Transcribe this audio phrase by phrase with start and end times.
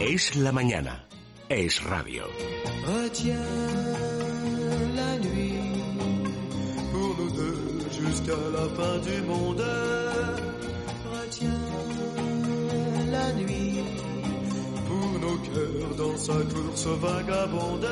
[0.00, 1.04] Es la mañana.
[1.48, 2.22] Es radio.
[2.86, 3.34] Retiens
[4.94, 5.82] la nuit
[6.92, 9.64] pour nous deux jusqu'à la fin du monde.
[11.10, 11.50] Retiens
[13.10, 13.82] la nuit
[14.86, 17.88] pour nos cœurs dans sa course vagabonde.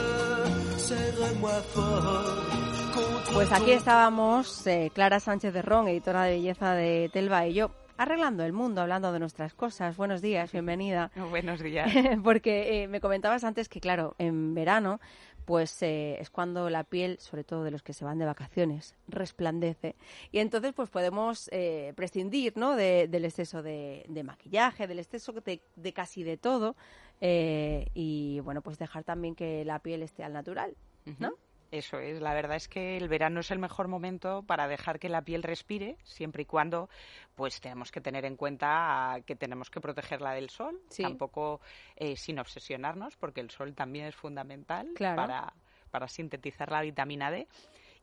[0.79, 7.11] Serre-moi fort contre Pues aquí estábamos, eh, Clara Sánchez de Ron, editora de belleza de
[7.13, 9.97] Telva y yo, arreglando el mundo, hablando de nuestras cosas.
[9.97, 11.11] Buenos días, bienvenida.
[11.31, 11.91] Buenos días.
[12.23, 15.01] Porque eh, me comentabas antes que, claro, en verano,
[15.45, 18.97] pues eh, es cuando la piel, sobre todo de los que se van de vacaciones,
[19.07, 19.95] resplandece.
[20.33, 22.75] Y entonces, pues podemos eh, prescindir, ¿no?
[22.75, 26.75] De- del exceso de, de maquillaje, del exceso de, de casi de todo.
[27.21, 30.77] eh, y, bueno, pues dejar también que la piel esté al natural,
[31.21, 31.31] ¿no?
[31.71, 35.09] Eso es, la verdad es que el verano es el mejor momento para dejar que
[35.09, 36.89] la piel respire, siempre y cuando
[37.35, 41.03] pues tenemos que tener en cuenta que tenemos que protegerla del sol, Sí.
[41.03, 41.61] tampoco
[41.97, 45.17] eh, sin obsesionarnos, porque el sol también es fundamental Claro.
[45.17, 45.53] para,
[45.91, 47.49] para sintetizar la vitamina D.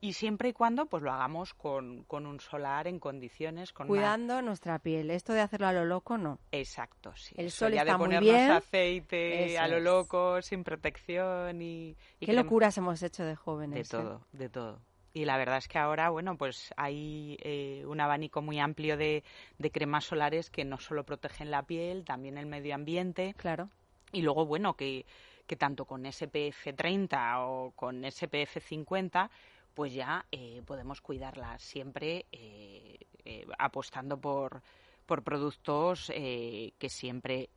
[0.06, 3.98] Y siempre y cuando pues lo hagamos con, con un solar en condiciones, con una-
[4.02, 5.09] Cuidando nuestra piel.
[5.09, 6.40] Esto de hacerlo a lo loco, no.
[6.52, 7.34] Exacto, sí.
[7.38, 8.52] El sol ya está de muy bien.
[8.52, 9.84] aceite a lo es.
[9.84, 11.96] loco, sin protección y...
[12.20, 13.88] y Qué locuras hemos hecho de De jóvenes.
[13.88, 13.92] ¿eh?
[13.98, 14.81] todo, de todo.
[15.14, 19.24] Y la verdad es que ahora, bueno, pues hay eh, un abanico muy amplio de,
[19.58, 23.36] de cremas solares que no solo protegen la piel, también el medio ambiente.
[23.38, 23.70] Claro.
[24.12, 25.06] Y luego, bueno, que,
[25.48, 29.30] que tanto con SPF 30 o con SPF 50,
[29.73, 34.61] pues ya eh, podemos cuidarla siempre eh, eh, apostando por,
[35.05, 37.49] por productos eh, que siempre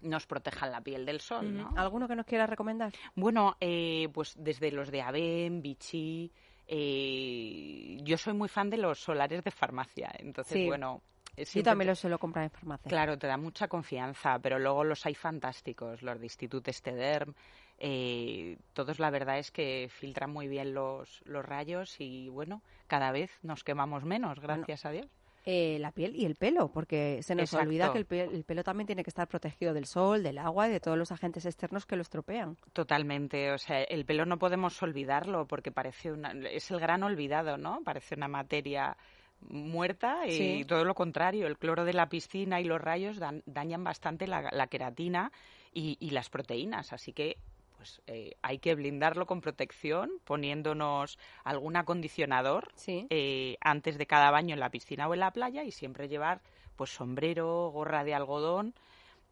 [0.00, 1.72] nos protejan la piel del sol, ¿no?
[1.76, 2.92] ¿Alguno que nos quiera recomendar?
[3.14, 6.30] Bueno, eh, pues desde los de Aven, Vichy,
[6.66, 10.66] eh, yo soy muy fan de los solares de farmacia, entonces Sí.
[10.66, 11.00] bueno,
[11.36, 12.88] eh, Yo siempre también te- lo suelo comprar en farmacia.
[12.88, 17.34] Claro, te da mucha confianza, pero luego los hay fantásticos, los de Institut Estederm,
[17.78, 23.10] eh, todos la verdad es que filtran muy bien los, los rayos y bueno, cada
[23.12, 25.06] vez nos quemamos menos, gracias a Dios.
[25.46, 27.66] Eh, la piel y el pelo, porque se nos Exacto.
[27.66, 30.68] olvida que el, pe- el pelo también tiene que estar protegido del sol, del agua
[30.68, 32.56] y de todos los agentes externos que lo estropean.
[32.72, 37.58] Totalmente, o sea, el pelo no podemos olvidarlo porque parece una, es el gran olvidado,
[37.58, 37.82] ¿no?
[37.84, 38.96] Parece una materia
[39.42, 40.64] muerta y Sí.
[40.66, 44.48] todo lo contrario, el cloro de la piscina y los rayos dan- dañan bastante la,
[44.50, 45.30] la queratina
[45.74, 47.36] y, y las proteínas, así que
[47.84, 53.06] pues eh, hay que blindarlo con protección, poniéndonos algún acondicionador Sí.
[53.10, 56.40] eh, antes de cada baño en la piscina o en la playa y siempre llevar
[56.76, 58.72] pues sombrero, gorra de algodón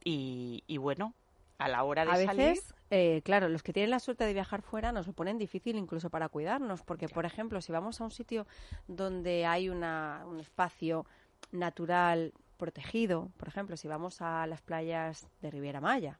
[0.04, 1.14] y, y bueno,
[1.56, 4.34] a la hora de A salir veces, eh, claro, los que tienen la suerte de
[4.34, 8.04] viajar fuera nos lo ponen difícil incluso para cuidarnos, porque, por ejemplo, si vamos a
[8.04, 8.46] un sitio
[8.86, 11.06] donde hay una, un espacio
[11.52, 16.18] natural protegido, por ejemplo, si vamos a las playas de Riviera Maya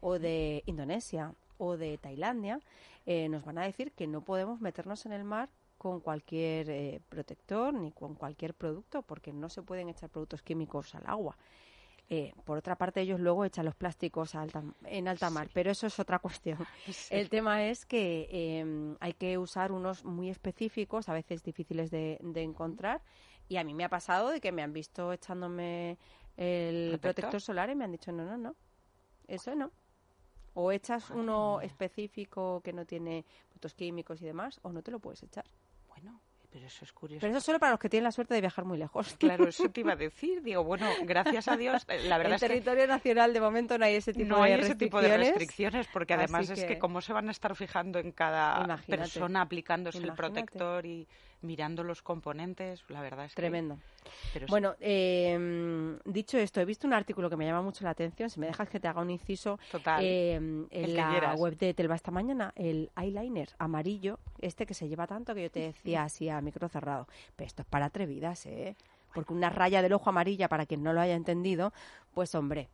[0.00, 2.60] o de Indonesia o de Tailandia,
[3.06, 5.48] eh, nos van a decir que no podemos meternos en el mar
[5.78, 10.94] con cualquier eh, protector ni con cualquier producto, porque no se pueden echar productos químicos
[10.94, 11.36] al agua.
[12.08, 15.70] Eh, por otra parte, ellos luego echan los plásticos a alta- en alta mar, pero
[15.70, 16.58] eso es otra cuestión.
[17.10, 22.18] El tema es que eh, hay que usar unos muy específicos, a veces difíciles de,
[22.20, 23.00] de encontrar,
[23.48, 25.96] y a mí me ha pasado de que me han visto echándome
[26.36, 27.00] el ¿Protector?
[27.14, 28.54] protector, solar y me han dicho, no, no, no,
[29.26, 29.70] eso no.
[30.54, 34.98] O echas uno específico que no tiene productos químicos y demás, o no te lo
[34.98, 35.44] puedes echar.
[35.88, 36.20] Bueno,
[36.50, 37.20] pero eso es curioso.
[37.20, 39.14] Pero eso es solo para los que tienen la suerte de viajar muy lejos.
[39.18, 40.42] Claro, eso te iba a decir.
[40.42, 43.78] Digo, bueno, gracias a Dios, eh, la verdad en es que territorio nacional de momento
[43.78, 45.86] no hay ese tipo no de hay ese tipo de restricciones.
[45.92, 49.98] porque además es que cómo se van a estar fijando en cada Imagínate, persona aplicándose
[49.98, 51.08] el protector y
[51.42, 53.78] mirando los componentes, la verdad es que- Tremendo.
[54.32, 54.50] pero sí.
[54.50, 58.30] Bueno, eh, dicho esto, he visto un artículo que me llama mucho la atención.
[58.30, 60.02] Si me dejas que te haga un inciso, Total.
[60.02, 64.88] eh, en que la web de Telva esta mañana, el eyeliner amarillo, este que se
[64.88, 67.06] lleva tanto que yo te decía así a micro cerrado.
[67.36, 68.76] Pero esto es para atrevidas, ¿eh?
[69.14, 71.72] Porque una raya del ojo amarilla, para quien no lo haya entendido,
[72.14, 72.68] pues hombre,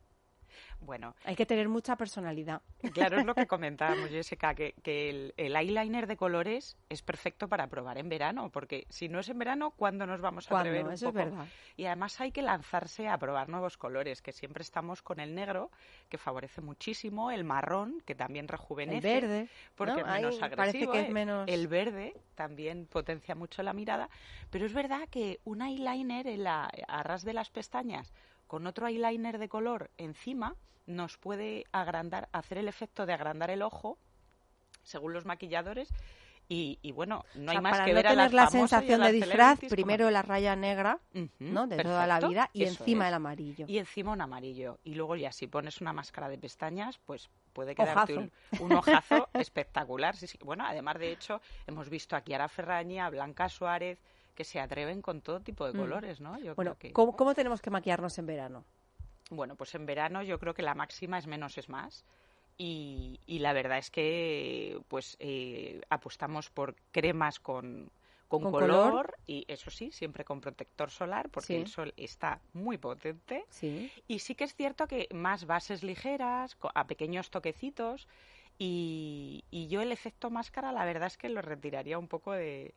[0.81, 2.61] Bueno, hay que tener mucha personalidad.
[2.93, 7.47] claro, es lo que comentábamos, Jessica, que, que el, el eyeliner de colores es perfecto
[7.47, 10.69] para probar en verano, porque si no es en verano, ¿cuándo nos vamos a ¿Cuándo?
[10.69, 11.25] atrever un Eso es poco?
[11.25, 11.45] verdad.
[11.77, 15.71] Y además hay que lanzarse a probar nuevos colores, que siempre estamos con el negro,
[16.09, 18.97] que favorece muchísimo, el marrón, que también rejuvenece.
[19.17, 20.07] El verde, porque ¿no?
[20.07, 20.91] es menos agresivo.
[20.93, 21.13] que es ¿eh?
[21.13, 24.09] menos- El verde también potencia mucho la mirada,
[24.49, 28.13] pero es verdad que un eyeliner en la, a ras de las pestañas
[28.49, 30.55] con otro eyeliner de color encima
[30.87, 33.99] nos puede agrandar, hacer el efecto de agrandar el ojo,
[34.83, 35.89] según los maquilladores,
[36.51, 38.43] Y, y bueno, no O hay más para que no ver a tener las la
[38.45, 40.99] a sensación de disfraz, como- primero la raya negra,
[41.37, 41.67] ¿no?
[41.67, 43.09] De toda la vida y encima es.
[43.09, 43.65] el amarillo.
[43.67, 44.79] Y encima un amarillo.
[44.83, 48.31] Y luego ya si pones una máscara de pestañas, pues puede quedarte un,
[48.61, 50.15] un ojazo espectacular.
[50.15, 50.39] Sí, sí.
[50.43, 53.99] Bueno, además de hecho, hemos visto a Kiara Ferrañi, a Blanca Suárez,
[54.39, 55.77] que se atreven con todo tipo de Mm.
[55.77, 56.39] colores, ¿no?
[56.39, 56.93] Yo Bueno, creo que...
[56.93, 58.63] ¿cómo, cómo tenemos que maquillarnos en verano?
[59.31, 62.05] Bueno, pues en verano yo creo que la máxima es menos es más.
[62.57, 67.91] Y, y la verdad es que pues eh, apostamos por cremas con,
[68.29, 69.17] con, Con color, color.
[69.27, 71.55] y eso sí, siempre con protector solar porque Sí.
[71.55, 73.43] el sol está muy potente.
[73.49, 73.91] Sí.
[74.07, 78.07] Y sí que es cierto que más bases ligeras, a pequeños toquecitos.
[78.57, 82.73] Y, y yo el efecto máscara, la verdad es que lo retiraría un poco de,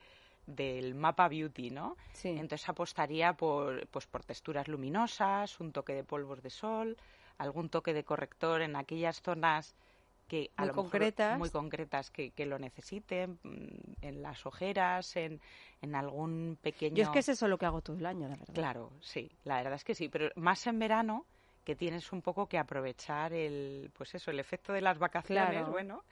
[0.46, 1.96] del mapa beauty, ¿no?
[2.12, 2.28] Sí.
[2.30, 6.96] Entonces apostaría por, pues, por texturas luminosas, un toque de polvos de sol,
[7.38, 9.74] algún toque de corrector en aquellas zonas
[10.28, 11.38] que a Muy lo mejor concretas.
[11.38, 13.66] muy concretas que, que lo necesiten, mm,
[14.02, 15.40] en las ojeras, en,
[15.82, 16.96] en algún pequeño...
[16.96, 18.54] Yo es que es eso lo que hago todo el año, la verdad.
[18.54, 21.26] Claro, sí, la verdad es que sí, pero más en verano
[21.64, 25.70] que tienes un poco que aprovechar el, pues eso, el efecto de las vacaciones, Claro.
[25.70, 26.02] bueno,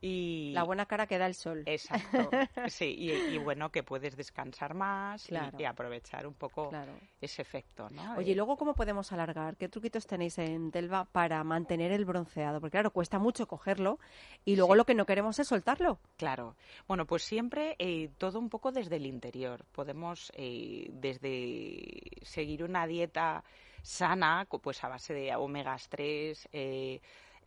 [0.00, 1.62] y La buena cara que da el sol.
[1.66, 2.30] exacto,
[2.68, 5.58] sí, y, y bueno que puedes descansar más y- Claro.
[5.60, 6.92] y, aprovechar un poco Claro.
[7.20, 8.16] ese efecto, ¿no?
[8.16, 9.56] Oye, ¿y luego cómo podemos alargar?
[9.56, 12.60] ¿Qué truquitos tenéis en Telva para mantener el bronceado?
[12.60, 13.98] Porque claro, cuesta mucho cogerlo
[14.44, 14.78] y luego Sí.
[14.78, 15.98] lo que no queremos es soltarlo.
[16.16, 16.54] Claro.
[16.86, 19.64] Bueno, pues siempre eh, todo un poco desde el interior.
[19.72, 21.82] Podemos eh, desde
[22.22, 23.42] seguir una dieta
[23.82, 27.00] sana, pues a base de omegas 3, eh,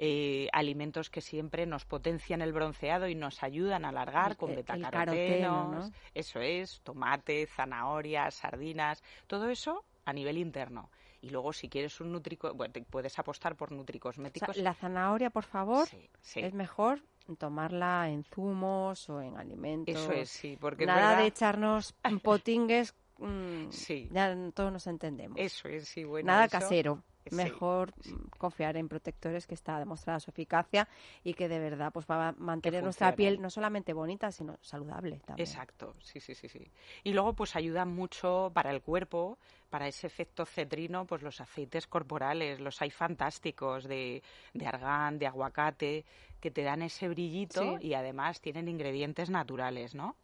[0.04, 4.50] eh, alimentos que siempre nos potencian el bronceado y nos ayudan a alargar El- con
[4.50, 4.92] el betacarotenos.
[4.92, 5.92] caroteno, ¿no?
[6.16, 10.90] Eso es, tomate, zanahorias, sardinas, todo eso a nivel interno.
[11.22, 14.58] Y luego si quieres un nutrico, bueno, te puedes apostar por O sea, nutricosméticos.
[14.58, 16.40] la zanahoria, por favor, Sí, sí.
[16.40, 17.04] es mejor
[17.38, 19.96] tomarla en zumos o en alimentos.
[19.96, 21.94] Eso es, sí, porque Nada verdad- de echarnos
[22.24, 22.96] potingues.
[23.20, 24.10] mm, Sí.
[24.12, 25.38] Ya todos nos entendemos.
[25.40, 26.26] Eso es, sí, bueno.
[26.26, 27.04] Nada eso- casero.
[27.30, 28.12] Mejor sí.
[28.12, 30.88] mm, confiar en protectores que está demostrada su eficacia
[31.24, 35.20] y que de verdad pues va a mantener nuestra piel no solamente bonita, sino saludable
[35.26, 35.48] también.
[35.48, 36.72] Exacto, sí, sí, sí, sí.
[37.04, 39.38] Y luego pues ayudan mucho para el cuerpo,
[39.70, 44.24] para ese efecto cetrino, pues los aceites corporales, los hay fantásticos de,
[44.54, 46.06] de argán, de aguacate,
[46.40, 47.86] que te dan ese brillito Sí.
[47.88, 50.16] y además tienen ingredientes naturales, ¿no?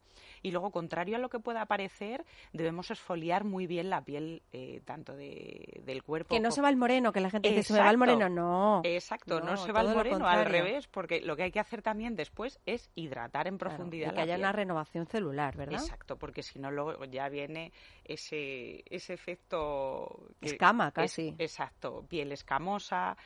[0.42, 4.80] Y luego, contrario a lo que pueda parecer, debemos esfoliar muy bien la piel, eh,
[4.84, 6.34] tanto de, del cuerpo.
[6.34, 8.28] Que no se va el moreno, que la gente dice, se me va el moreno.
[8.28, 8.80] No.
[8.84, 11.82] Exacto, no, No, se va el moreno, al revés, porque lo que hay que hacer
[11.82, 14.40] también después es hidratar en Claro, profundidad y que la haya piel.
[14.40, 15.80] una renovación celular, ¿verdad?
[15.80, 17.72] Exacto, porque si no luego ya viene
[18.04, 20.28] ese, ese efecto...
[20.40, 21.34] que Escama, es- casi.
[21.38, 23.16] exacto, piel escamosa,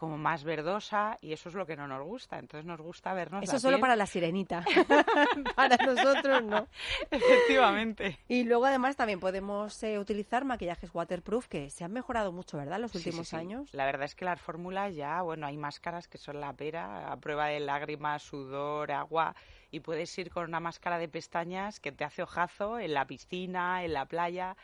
[0.00, 2.38] como más verdosa, y eso es lo que no nos gusta.
[2.38, 4.64] Entonces nos gusta vernos Eso la solo piel- para la sirenita.
[5.54, 6.66] para nosotros no.
[7.10, 8.18] Efectivamente.
[8.28, 12.76] Y luego además también podemos eh, utilizar maquillajes waterproof que se han mejorado mucho, ¿verdad?
[12.76, 13.36] En los Sí, sí, últimos sí.
[13.36, 13.68] años.
[13.74, 17.16] La verdad es que las fórmulas ya, bueno, hay máscaras que son la pera, a
[17.18, 19.34] prueba de lágrimas, sudor, agua,
[19.70, 23.84] y puedes ir con una máscara de pestañas que te hace ojazo en la piscina,
[23.84, 24.56] en la playa,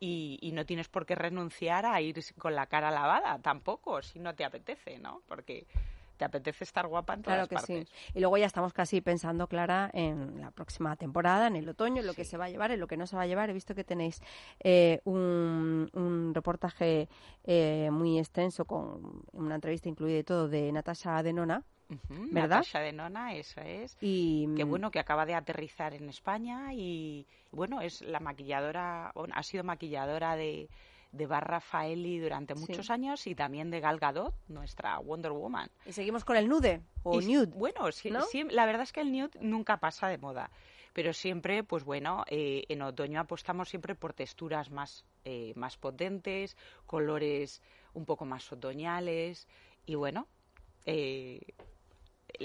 [0.00, 4.18] y, y no tienes por qué renunciar a ir con la cara lavada tampoco, si
[4.18, 5.22] no te apetece, ¿no?
[5.26, 5.66] Porque
[6.16, 7.88] te apetece estar guapa en todas Claro que partes.
[7.90, 8.10] sí.
[8.14, 12.06] Y luego ya estamos casi pensando, Clara, en la próxima temporada, en el otoño, en
[12.06, 13.50] lo que se va a llevar, en lo que no se va a llevar.
[13.50, 14.22] He visto que tenéis
[14.60, 17.10] eh, un, un reportaje
[17.44, 21.62] eh, muy extenso con una entrevista incluida y todo de Natasha Denona.
[21.88, 22.48] Ujú, ¿Verdad?
[22.58, 23.96] Natasha de Nona, eso es.
[24.00, 29.34] Y Qué bueno que acaba de aterrizar en España y bueno, es la maquilladora, bueno,
[29.36, 30.68] ha sido maquilladora de,
[31.12, 32.60] de Bar Rafaeli durante Sí.
[32.60, 35.70] muchos años y también de Gal Gadot, nuestra Wonder Woman.
[35.86, 37.46] y seguimos con el nude o Y- nude.
[37.54, 38.20] Bueno, sí- ¿no?
[38.22, 40.50] siem- la verdad es que el nude nunca pasa de moda,
[40.92, 46.56] pero siempre, pues bueno, eh, en otoño apostamos siempre por texturas más, eh, más potentes,
[46.84, 47.62] colores
[47.94, 49.46] un poco más otoñales
[49.86, 50.26] y bueno,
[50.84, 51.40] eh,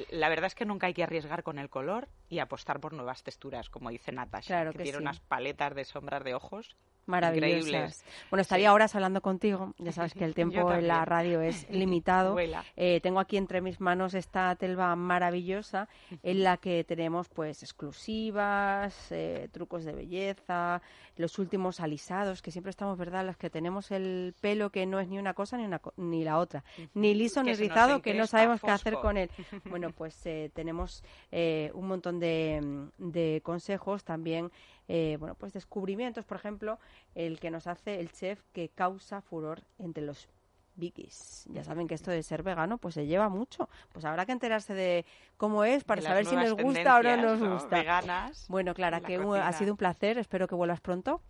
[0.10, 3.22] la verdad es que nunca hay que arriesgar con el color y apostar por nuevas
[3.22, 5.02] texturas, como dice Natasha, Claro que, que tiene sí.
[5.04, 6.76] unas paletas de sombras de ojos
[7.08, 7.58] Maravillosas.
[7.66, 8.06] increíbles.
[8.30, 8.74] Bueno, estaría Sí.
[8.76, 9.74] horas hablando contigo.
[9.80, 12.38] Ya sabes que el tiempo en la radio es limitado.
[12.78, 15.90] Eh, tengo aquí entre mis manos esta telva maravillosa
[16.24, 20.82] en la que tenemos pues exclusivas, eh, trucos de belleza,
[21.18, 23.26] los últimos alisados, que siempre estamos, ¿verdad?
[23.26, 26.24] Los que tenemos el pelo que no es ni una cosa ni, una co- ni
[26.24, 26.64] la otra.
[26.94, 29.30] Ni liso ni rizado, que no sabemos qué hacer con él.
[29.66, 34.50] Bueno, pues eh, tenemos eh, un montón de, de consejos también,
[34.88, 36.80] eh, bueno, pues descubrimientos, por ejemplo,
[37.16, 40.30] el que nos hace el chef que causa furor entre los
[40.76, 41.46] Vikis.
[41.52, 43.68] Ya saben que esto de ser vegano pues se lleva mucho.
[43.92, 45.06] Pues habrá que enterarse de
[45.38, 47.54] cómo es para saber si nos gusta o no nos ¿no?
[47.54, 47.78] gusta.
[47.78, 48.46] Veganas.
[48.48, 49.48] Bueno, Clara, que cocina.
[49.48, 50.18] ha sido un placer.
[50.18, 51.22] Espero que vuelvas pronto.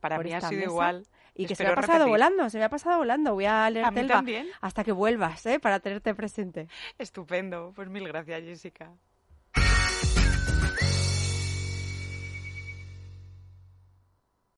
[0.00, 0.70] Para mí ha esta sido mesa.
[0.70, 1.06] igual.
[1.34, 2.10] Y que se me ha pasado repetir.
[2.12, 3.32] volando, se me ha pasado volando.
[3.34, 5.58] Voy a leerte el hasta que vuelvas, ¿eh?
[5.58, 6.68] Para tenerte presente.
[6.98, 7.72] Estupendo.
[7.74, 8.92] Pues mil gracias, Jessica.